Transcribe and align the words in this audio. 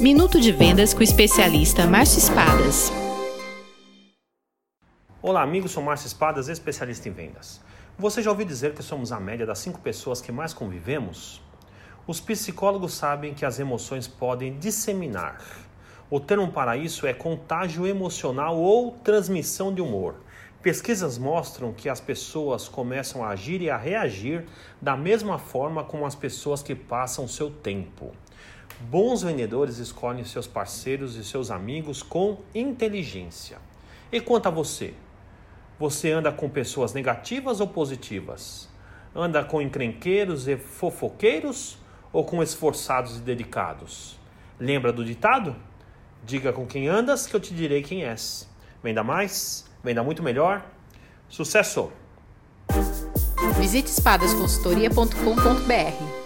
Minuto 0.00 0.40
de 0.40 0.50
Vendas 0.50 0.94
com 0.94 1.00
o 1.00 1.02
especialista 1.02 1.86
Márcio 1.86 2.20
Espadas. 2.20 2.90
Olá, 5.20 5.42
amigos. 5.42 5.72
Sou 5.72 5.82
Márcio 5.82 6.06
Espadas, 6.06 6.48
especialista 6.48 7.06
em 7.06 7.12
vendas. 7.12 7.60
Você 7.98 8.22
já 8.22 8.30
ouviu 8.30 8.46
dizer 8.46 8.72
que 8.72 8.82
somos 8.82 9.12
a 9.12 9.20
média 9.20 9.44
das 9.44 9.58
cinco 9.58 9.78
pessoas 9.78 10.22
que 10.22 10.32
mais 10.32 10.54
convivemos? 10.54 11.42
Os 12.06 12.18
psicólogos 12.18 12.94
sabem 12.94 13.34
que 13.34 13.44
as 13.44 13.58
emoções 13.58 14.08
podem 14.08 14.58
disseminar. 14.58 15.38
O 16.08 16.18
termo 16.18 16.50
para 16.50 16.78
isso 16.78 17.06
é 17.06 17.12
contágio 17.12 17.86
emocional 17.86 18.56
ou 18.56 18.92
transmissão 19.04 19.70
de 19.70 19.82
humor. 19.82 20.14
Pesquisas 20.62 21.18
mostram 21.18 21.74
que 21.74 21.90
as 21.90 22.00
pessoas 22.00 22.70
começam 22.70 23.22
a 23.22 23.28
agir 23.28 23.60
e 23.60 23.68
a 23.68 23.76
reagir 23.76 24.46
da 24.80 24.96
mesma 24.96 25.38
forma 25.38 25.84
como 25.84 26.06
as 26.06 26.14
pessoas 26.14 26.62
que 26.62 26.74
passam 26.74 27.28
seu 27.28 27.50
tempo. 27.50 28.12
Bons 28.80 29.22
vendedores 29.22 29.76
escolhem 29.76 30.24
seus 30.24 30.46
parceiros 30.46 31.16
e 31.16 31.24
seus 31.24 31.50
amigos 31.50 32.02
com 32.02 32.38
inteligência. 32.54 33.58
E 34.10 34.18
quanto 34.20 34.46
a 34.46 34.50
você? 34.50 34.94
Você 35.78 36.10
anda 36.10 36.32
com 36.32 36.48
pessoas 36.48 36.94
negativas 36.94 37.60
ou 37.60 37.68
positivas? 37.68 38.70
Anda 39.14 39.44
com 39.44 39.60
encrenqueiros 39.60 40.48
e 40.48 40.56
fofoqueiros 40.56 41.76
ou 42.12 42.24
com 42.24 42.42
esforçados 42.42 43.18
e 43.18 43.20
dedicados? 43.20 44.18
Lembra 44.58 44.92
do 44.92 45.04
ditado? 45.04 45.54
Diga 46.24 46.52
com 46.52 46.66
quem 46.66 46.88
andas 46.88 47.26
que 47.26 47.36
eu 47.36 47.40
te 47.40 47.54
direi 47.54 47.82
quem 47.82 48.04
és. 48.04 48.48
Venda 48.82 49.04
mais, 49.04 49.70
venda 49.84 50.02
muito 50.02 50.22
melhor. 50.22 50.64
Sucesso! 51.28 51.92
Visite 53.58 53.90
espadasconsultoria.com.br 53.90 56.19